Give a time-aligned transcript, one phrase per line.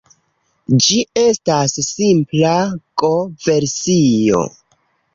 [0.85, 2.57] Ĝi estas simpla
[3.05, 4.47] Go-versio.